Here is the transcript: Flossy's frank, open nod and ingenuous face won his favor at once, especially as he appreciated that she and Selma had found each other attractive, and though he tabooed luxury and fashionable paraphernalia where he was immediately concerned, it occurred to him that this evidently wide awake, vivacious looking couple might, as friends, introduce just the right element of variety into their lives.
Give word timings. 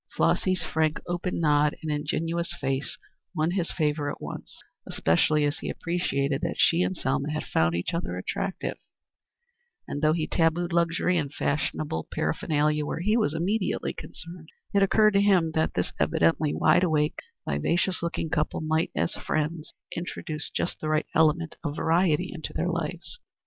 Flossy's 0.15 0.63
frank, 0.63 0.99
open 1.05 1.39
nod 1.39 1.75
and 1.83 1.91
ingenuous 1.91 2.55
face 2.59 2.97
won 3.35 3.51
his 3.51 3.69
favor 3.71 4.09
at 4.09 4.19
once, 4.19 4.59
especially 4.87 5.45
as 5.45 5.59
he 5.59 5.69
appreciated 5.69 6.41
that 6.41 6.55
she 6.57 6.81
and 6.81 6.97
Selma 6.97 7.29
had 7.31 7.45
found 7.45 7.75
each 7.75 7.93
other 7.93 8.17
attractive, 8.17 8.79
and 9.87 10.01
though 10.01 10.13
he 10.13 10.25
tabooed 10.25 10.73
luxury 10.73 11.19
and 11.19 11.31
fashionable 11.31 12.07
paraphernalia 12.11 12.83
where 12.83 13.01
he 13.01 13.15
was 13.15 13.35
immediately 13.35 13.93
concerned, 13.93 14.49
it 14.73 14.81
occurred 14.81 15.13
to 15.13 15.21
him 15.21 15.51
that 15.51 15.75
this 15.75 15.93
evidently 15.99 16.51
wide 16.51 16.83
awake, 16.83 17.19
vivacious 17.47 18.01
looking 18.01 18.31
couple 18.31 18.59
might, 18.59 18.89
as 18.95 19.13
friends, 19.13 19.71
introduce 19.95 20.49
just 20.49 20.79
the 20.79 20.89
right 20.89 21.05
element 21.13 21.57
of 21.63 21.75
variety 21.75 22.31
into 22.33 22.53
their 22.53 22.69
lives. 22.69 23.19